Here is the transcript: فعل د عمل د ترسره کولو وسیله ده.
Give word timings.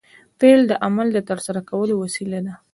فعل 0.39 0.61
د 0.67 0.71
عمل 0.85 1.07
د 1.13 1.19
ترسره 1.29 1.61
کولو 1.69 1.93
وسیله 2.03 2.39
ده. 2.45 2.53